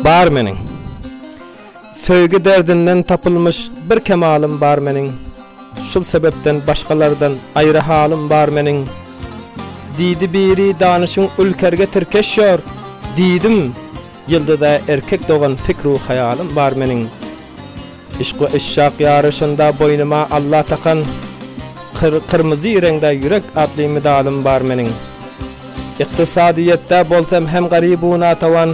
bar 0.09 0.29
menin. 0.31 0.57
Sövgü 1.93 2.45
derdinden 2.45 3.03
tapılmış 3.03 3.59
bir 3.91 4.01
kemalim 4.09 4.61
bar 4.61 4.79
menin. 4.79 5.13
Şul 5.93 6.03
sebepten 6.05 6.57
başkalardan 6.67 7.33
ayrı 7.55 7.79
halim 7.79 8.31
bar 8.31 8.49
menin. 8.49 8.87
Didi 9.99 10.33
biri 10.33 10.81
danışın 10.81 11.29
ülkerge 11.39 11.87
türkeşyor. 11.87 12.59
Didim 13.17 13.73
yılda 14.29 14.61
da 14.61 14.79
erkek 14.89 15.29
doğan 15.29 15.57
fikru 15.57 15.99
hayalim 16.09 16.57
bar 16.57 16.73
menin. 16.73 17.09
Işkı 18.21 18.49
işşak 18.57 19.01
yarışında 19.01 19.73
boynuma 19.81 20.29
Allah 20.31 20.63
takan 20.63 20.99
kır 22.01 22.15
kırmızı 22.31 22.69
renkde 22.69 23.07
yürek 23.07 23.45
adli 23.57 23.89
midalim 23.89 24.45
bar 24.45 24.61
menin. 24.61 24.89
İktisadiyette 25.99 27.11
bolsam 27.11 27.47
hem 27.47 27.69
garibuna 27.69 28.35
tavan, 28.35 28.71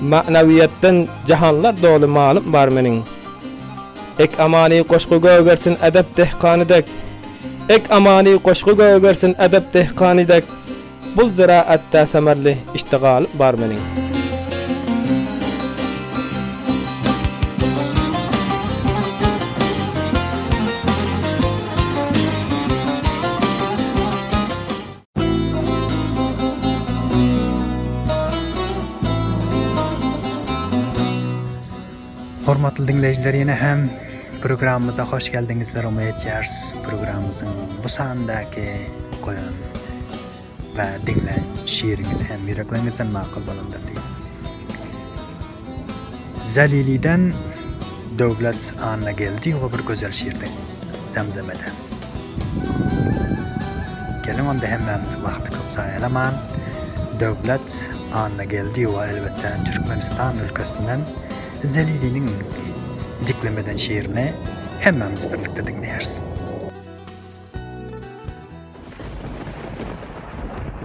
Ma'naviyyatdan 0.00 1.06
jahanlar 1.26 1.74
dolu 1.82 2.08
malum 2.10 2.52
bar 2.52 2.68
menin. 2.68 3.02
Ek 4.18 4.42
amani 4.42 4.82
qoşqu 4.88 5.20
gögersin 5.22 5.76
edep 5.82 6.16
dehqanidek. 6.16 6.84
Ek 7.68 7.84
amani 7.90 8.38
qoşqu 8.42 8.76
gögersin 8.76 9.36
edep 9.38 9.72
dehqanidek. 9.74 10.44
Bul 11.16 11.30
ziraatta 11.30 12.06
samarli 12.06 12.58
iştigal 12.74 13.24
bar 13.38 13.54
menin. 13.54 14.03
Hormatly 32.44 32.84
dinleyijiler, 32.92 33.36
ýene 33.38 33.54
hem 33.56 33.86
programymyza 34.42 35.04
hoş 35.08 35.28
geldiňizler, 35.32 35.86
umyt 35.88 36.18
ýaryz. 36.28 36.74
Programymyzyň 36.84 37.48
bu 37.80 37.88
sandaky 37.88 38.66
goýan 39.22 39.54
we 40.76 40.84
diňle 41.06 41.36
şiirimiz 41.76 42.20
hem 42.28 42.36
ýüreklerinizden 42.52 43.08
maqul 43.16 43.40
bolanda 43.48 43.80
diýip. 43.86 44.04
Zalilidan 46.52 47.24
döwlet 48.20 48.60
anna 48.92 49.16
geldi, 49.22 49.56
o 49.56 49.64
bir 49.72 49.80
gözel 49.88 50.12
şiirdi. 50.12 50.44
Zamzamada. 51.16 51.72
Gelin 54.26 54.44
onda 54.52 54.66
hem 54.68 54.84
ben 54.90 55.00
bizi 55.06 55.16
vaxtı 55.24 55.48
kapsayalaman. 55.58 56.34
Dövlet 57.20 57.88
anna 58.14 58.44
geldi, 58.44 58.88
o 58.88 59.00
elbette 59.04 59.50
Türkmenistan 59.72 60.34
ülkesinden 60.44 61.00
Zeli 61.68 61.94
bilening 62.02 63.78
şiirine 63.78 64.34
hemen 64.80 65.08
biz 65.16 65.24
öfkle 65.32 65.62
dikleýärsi. 65.66 66.18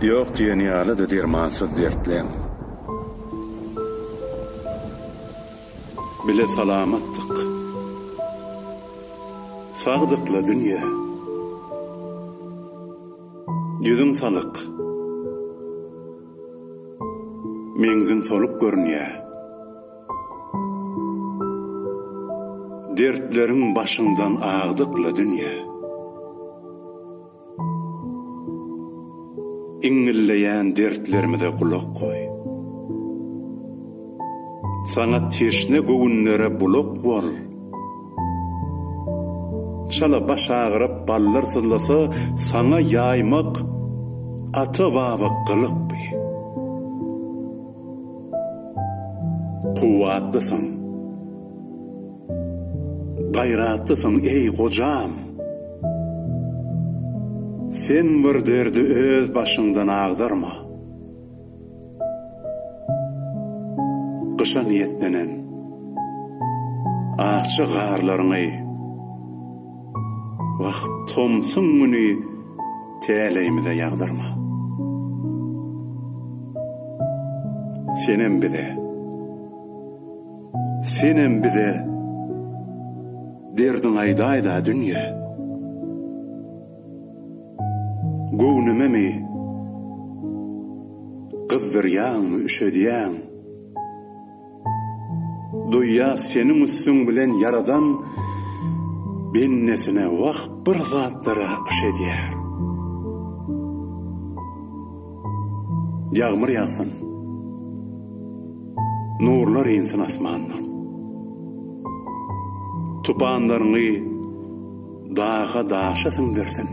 Yoq 0.02 0.28
diýeni 0.38 0.64
ýaly 0.72 0.94
da 1.02 1.06
diýer 1.12 1.28
manysyz 1.34 1.70
diýip 1.78 1.98
dilden. 2.06 2.28
Bile 6.28 6.46
salamatdyk. 6.56 7.34
Fardatla 9.84 10.40
dünýä. 10.50 10.82
Yüzüm 13.90 14.12
salyk. 14.22 14.56
Meňizin 17.84 18.22
salyp 18.30 18.54
Dertlerim 23.00 23.76
başından 23.76 24.36
ağdıkla 24.42 25.16
dünya. 25.16 25.52
İngilleyen 29.84 30.76
dertlerimi 30.76 31.40
de 31.40 31.50
kulak 31.60 31.82
koy. 32.00 32.18
Sana 34.88 35.30
teşne 35.30 35.80
gönlere 35.80 36.60
bulak 36.60 37.06
var. 37.06 37.26
Çala 39.90 40.30
baş 40.30 40.50
ağırıp 40.50 41.08
ballar 41.08 41.44
sınlasa 41.44 42.10
sana 42.52 42.80
yaymak 42.80 43.58
atı 44.54 44.96
vavı 44.96 45.30
kılık 45.48 45.72
bi. 45.90 46.18
Kuvatlısın. 49.80 49.98
Kuvatlısın. 50.02 50.79
Gayratlısın 53.34 54.20
ey 54.24 54.48
gocam. 54.50 55.12
Sen 57.72 58.06
bir 58.24 58.46
derdi 58.46 58.80
öz 58.82 59.36
başından 59.36 59.88
ağdırma. 59.88 60.54
Kışa 64.38 64.64
niyetlenen, 64.64 65.30
Ahçı 67.18 67.64
gârlarını, 67.64 68.50
Vah 70.60 70.80
tomsun 71.16 71.66
müni, 71.66 72.18
Teleyimi 73.08 73.66
de 73.66 73.70
yağdırma. 73.70 74.30
Senin 78.08 78.42
bide, 81.44 81.86
derdin 83.60 83.96
aydayda 83.96 84.66
dünya. 84.66 85.04
Gownüme 88.42 88.88
mi? 88.96 89.10
Qızdır 91.50 91.86
yağ 91.98 92.18
mı 92.30 92.38
üşediyen? 92.48 93.14
Duya 95.72 96.18
seni 96.18 96.52
müssün 96.62 97.08
bilen 97.08 97.32
yaradan 97.44 97.86
Ben 99.34 99.66
nesine 99.68 100.06
vah 100.22 100.40
bir 100.66 100.80
zatlara 100.92 101.52
iş 101.70 101.82
Nurlar 109.26 109.66
insin 109.66 110.00
asmanlar. 110.00 110.59
tupanlaryňy 113.10 113.90
daga 115.18 115.62
daşasyň 115.74 116.28
dersin. 116.38 116.70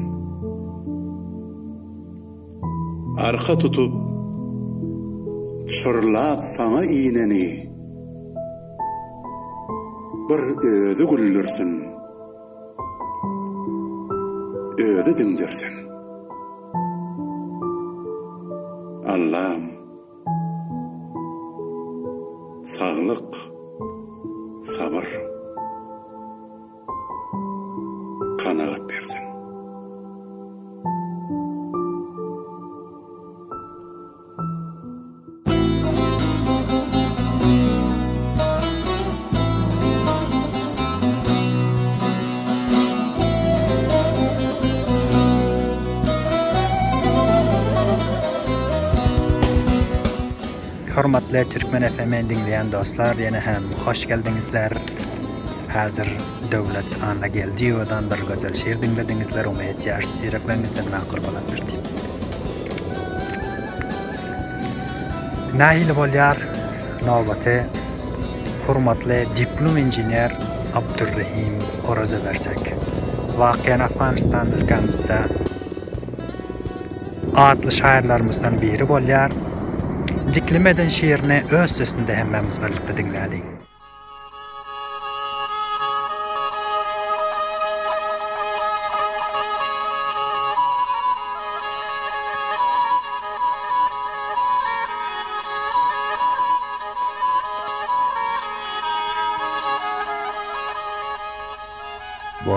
Arka 3.29 3.53
tutup 3.63 3.93
çırlap 5.79 6.41
sana 6.57 6.83
iğneni 6.85 7.49
bir 10.29 10.39
özü 10.89 11.05
güllürsün 11.11 11.71
özü 14.87 15.13
dimdirsin 15.19 15.75
Allah'ım 19.15 19.65
sağlık 22.77 23.27
sabır 24.77 25.07
kanagat 28.47 28.83
bersin. 28.91 29.25
Hormatly 50.97 51.45
Türkmen 51.51 51.83
efemendigi 51.83 52.39
diýen 52.47 52.71
dostlar, 52.77 53.19
ýene 53.27 53.41
hem 53.51 53.63
hoş 53.85 54.07
geldiňizler. 54.13 54.79
Hazır 55.77 56.09
döwlet 56.53 56.97
ana 57.07 57.27
geldi 57.33 57.67
ýa-da 57.69 57.97
bir 58.11 58.21
gözel 58.29 58.55
şeýer 58.61 58.79
dinlediňizler 58.83 59.45
umy 59.51 59.65
etýär. 59.73 60.05
Ýüreklerimizden 60.25 60.87
nakyl 60.95 61.19
bolandyr. 61.25 61.61
Nahil 65.63 65.93
bolýar 65.99 66.41
nowaty 67.09 67.57
hormatly 68.67 69.19
diplom 69.41 69.77
injener 69.83 70.33
Abdurrahim 70.81 71.61
Oraza 71.89 72.23
bersek. 72.27 72.73
Waqiyan 73.37 73.81
Afganistan 73.89 74.47
ülkemizde 74.61 75.19
adlı 77.37 77.73
şairlerimizden 77.73 78.61
biri 78.63 78.89
bolyar. 78.89 79.31
Diklimeden 80.35 80.89
şiirini 80.89 81.43
öz 81.51 81.71
sözünde 81.77 82.17
hemmemiz 82.17 82.63
birlikte 82.63 82.97
dinledik. 82.97 83.56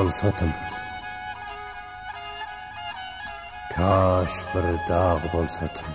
satım 0.07 0.49
Kaş 3.75 4.29
bir 4.55 4.89
dağ 4.89 5.17
bolsatım 5.33 5.85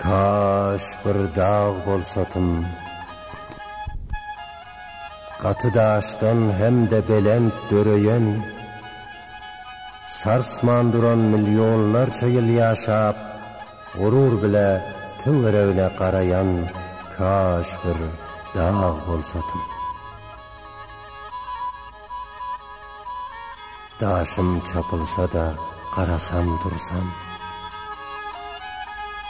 Kaş 0.00 0.82
bir 1.04 1.34
dağ 1.36 1.72
bolsatım 1.86 2.66
Katı 5.38 5.74
daştan 5.74 6.52
hem 6.58 6.90
de 6.90 7.08
belen 7.08 7.52
döreyen 7.70 8.44
Sarsman 10.08 10.92
duran 10.92 11.18
milyonlar 11.18 12.10
çayıl 12.20 12.48
yaşap 12.48 13.16
Gurur 13.98 14.42
bile 14.42 14.84
tüm 15.24 15.42
karayan 15.98 16.68
Kaş 17.18 17.66
bir 17.84 17.98
dağ 18.54 18.94
bolsatım 19.08 19.60
Daşım 24.02 24.60
çapılsa 24.72 25.32
da 25.32 25.54
qarasam 25.94 26.46
dursam 26.64 27.06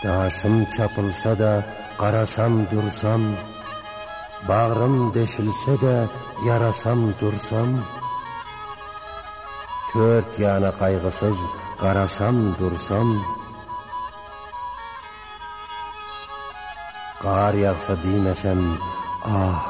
Daşım 0.04 0.64
çapılsa 0.76 1.38
da 1.38 1.66
qarasam 1.98 2.70
dursam 2.70 3.22
Bağrım 4.48 5.14
deşilse 5.14 5.80
de 5.80 6.08
yarasam 6.46 6.98
dursam 7.20 7.68
Kört 9.92 10.38
yana 10.38 10.70
kaygısız 10.78 11.38
qarasam 11.80 12.36
dursam 12.58 13.08
Qar 17.22 17.54
yağsa 17.64 17.92
diýmesem 18.04 18.60
ah 19.24 19.64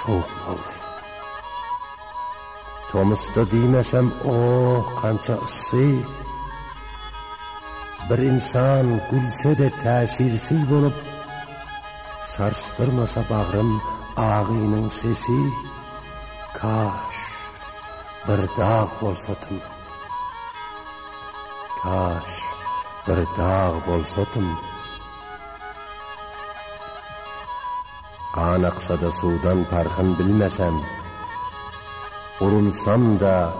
soğuk 0.00 0.28
Tomusda 2.94 3.42
diýmesem, 3.50 4.06
o 4.22 4.30
oh, 4.32 4.86
kança 4.94 5.34
ussy. 5.42 5.86
Bir 8.08 8.22
insan 8.28 9.00
gülse 9.10 9.50
de 9.58 9.66
täsirsiz 9.82 10.62
bolup 10.70 10.94
sarstırmasa 12.22 13.22
bağrım 13.30 13.82
ağının 14.16 14.88
sesi 14.88 15.38
kaş 16.54 17.18
bir 18.28 18.40
dağ 18.58 18.86
bolsatım 19.02 19.58
kaş 21.82 22.32
bir 23.06 23.20
dağ 23.38 23.72
bolsatım 23.88 24.48
qanaqsa 28.36 29.00
da 29.00 29.10
suudan 29.18 29.58
parxın 29.70 30.18
bilmesem 30.18 30.74
bilmesem 30.78 31.03
Urunsam 32.42 33.16
da, 33.20 33.52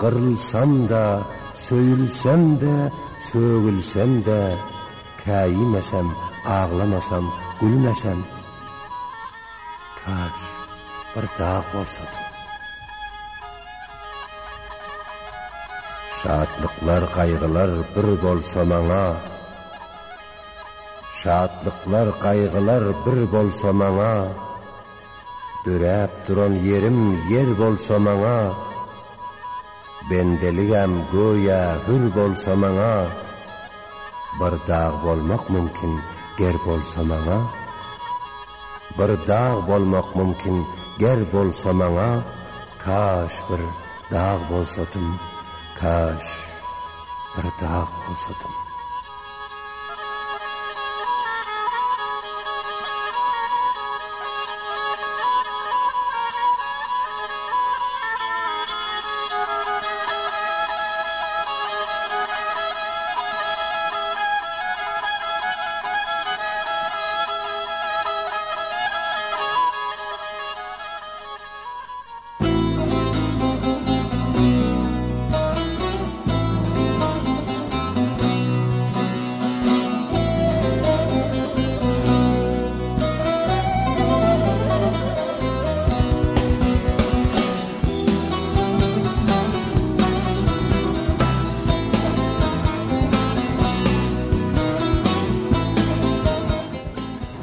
qırılsam 0.00 0.88
da, 0.88 1.20
söylsem 1.54 2.60
de, 2.60 2.90
sövülsem 3.32 4.24
de, 4.24 4.56
kayimesem, 5.24 6.08
ağlamasam, 6.48 7.34
gülmesem. 7.60 8.18
Kaç, 10.06 10.38
bir 11.16 11.26
dağ 11.38 11.58
olsa 11.78 12.02
da. 12.12 12.20
Şatlıklar, 16.22 17.04
bir 17.14 17.36
bolsa 17.36 17.44
mana. 17.44 17.46
Şatlıklar, 17.48 17.50
kaygılar, 17.94 17.94
bir 17.94 18.22
bolsa 18.22 18.62
mana. 18.62 19.04
Şatlıklar, 21.22 22.20
kaygılar, 22.20 22.82
bir 23.06 23.32
bolsa 23.32 23.72
mana. 23.72 24.28
Durab 25.66 26.10
duran 26.26 26.54
yerim 26.66 26.98
yer 27.30 27.46
bolsa 27.58 27.94
maňa 28.06 28.38
Bendeligan 30.10 30.92
goya 31.14 31.62
gül 31.86 32.04
bolsa 32.16 32.54
maňa 32.62 32.94
bir 34.40 34.52
dağ 34.68 34.84
bolmak 35.04 35.44
mümkin 35.50 35.92
ger 36.38 36.56
bolsa 36.66 37.00
maňa 37.10 37.38
bir 38.98 39.10
dağ 39.30 39.44
bolmak 39.68 40.08
mümkin 40.18 40.56
ger 41.02 41.20
bolsa 41.32 41.70
maňa 41.80 42.08
kaş 42.84 43.34
bir 43.48 43.62
dağ 44.12 44.28
bolsa 44.50 44.82
kaş 45.80 46.24
bir 47.36 47.48
dağ 47.60 47.78
bolsa 48.02 48.30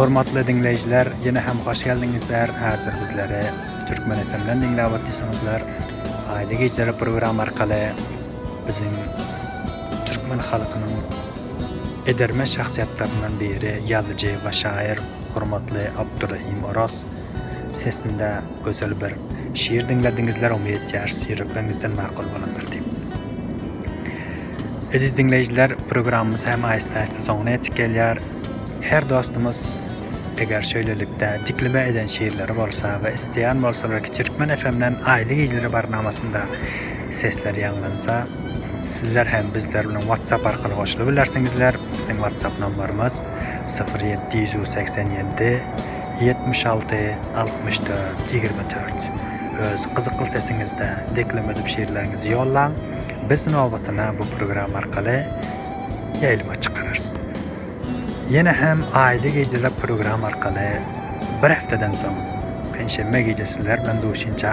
Hormatly 0.09 0.41
dinleyijiler, 0.47 1.07
ýene 1.21 1.41
hem 1.45 1.57
hoş 1.67 1.83
geldiňizler. 1.85 2.49
Häzir 2.49 2.93
bizlere 3.01 3.41
Türkmen 3.87 4.17
FM-den 4.17 4.61
dinläp 4.63 4.93
atdysyňyzlar. 4.97 5.61
Aýly 6.35 6.57
gezer 6.61 6.89
program 6.97 7.39
arkaly 7.39 7.81
biziň 8.67 8.95
Türkmen 10.09 10.39
halkynyň 10.47 10.95
ederme 12.13 12.47
şahsiýetlerinden 12.55 13.35
biri 13.41 13.73
ýazyjy 13.91 14.31
we 14.47 14.51
şair 14.61 14.97
Hormatly 15.35 15.85
Abdurrahim 16.03 16.63
Oraz 16.71 16.95
sesinde 17.71 18.31
gözel 18.65 18.95
bir 19.01 19.13
şiir 19.55 19.89
dinlediğinizler 19.89 20.49
o 20.51 20.57
müyetçer 20.59 21.07
sürüklerinizden 21.07 21.91
makul 21.91 22.25
olan 22.33 22.49
bir 24.91 25.75
programımız 25.89 26.45
hem 26.45 26.65
ayıstı 26.65 26.97
ayıstı 26.97 27.21
sonuna 27.23 27.49
etik 27.49 27.79
Her 28.81 29.09
dostumuz 29.09 29.57
eger 30.39 30.61
şöylelikde 30.61 31.39
diklime 31.47 31.87
eden 31.87 32.07
şiirleri 32.07 32.55
bolsa 32.55 32.99
ve 33.03 33.13
isteyen 33.13 33.63
bolsa 33.63 33.89
ve 33.89 33.99
Türkmen 33.99 34.55
FM'den 34.55 34.95
aile 35.05 35.33
ilgili 35.35 35.73
barnamasında 35.73 36.41
sesler 37.11 37.55
yanlansa 37.55 38.27
sizler 38.91 39.25
hem 39.25 39.43
bizler 39.55 39.85
bunun 39.85 39.99
WhatsApp 39.99 40.47
arkalı 40.47 40.73
hoşlu 40.73 41.07
bilersinizler. 41.07 41.73
Bizim 42.01 42.15
WhatsApp 42.23 42.55
numaramız 42.59 43.23
0787-76-64-24 43.69 43.83
Öz 49.61 49.81
kızıqıl 49.95 50.25
sesinizde 50.31 50.89
diklime 51.15 51.53
edip 51.53 51.67
şiirlerinizi 51.67 52.29
yollan. 52.29 52.71
Biz 53.29 53.47
nuvatına 53.47 54.13
bu 54.19 54.25
program 54.37 54.75
arkalı 54.75 55.25
yayılma 56.21 56.61
çıkın. 56.61 56.78
Yene 58.29 58.51
hem 58.53 58.81
aýdy 59.01 59.29
gijele 59.35 59.69
program 59.81 60.21
arkaly 60.27 60.67
bir 61.43 61.49
haftadan 61.53 61.95
soň 62.01 62.19
pension 62.75 63.09
mejeşleri, 63.15 63.79
men 63.87 63.97
düşünja, 64.05 64.51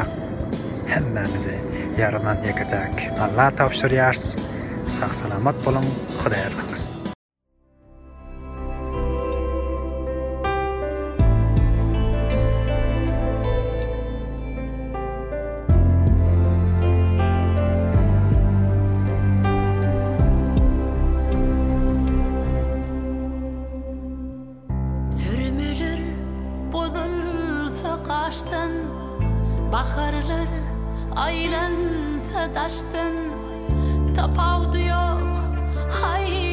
hemmeňizi 0.94 1.58
ýaradan 2.00 2.40
degäkä. 2.46 3.10
Allah 3.26 3.50
taawwsir 3.60 3.92
ýars, 3.98 4.24
sag-salamat 4.96 5.60
boluň. 5.68 5.86
Hudaý. 6.24 6.75
taştın 28.26 28.72
Baharlar 29.72 30.48
aylan 31.16 31.72
taştın 32.54 33.14
Tapavdu 34.16 34.78
yok 34.78 35.38
hayır 36.02 36.45